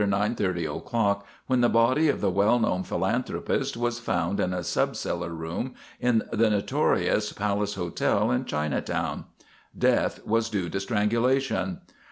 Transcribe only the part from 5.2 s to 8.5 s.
room in the notorious Palace Hotel in